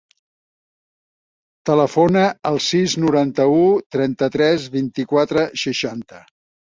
[1.69, 3.61] Telefona al sis, noranta-u,
[3.97, 6.25] trenta-tres, vint-i-quatre, seixanta.